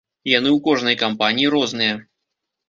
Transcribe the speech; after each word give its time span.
Яны 0.29 0.49
ў 0.51 0.59
кожнай 0.67 0.97
кампаніі 1.03 1.53
розныя. 1.55 1.93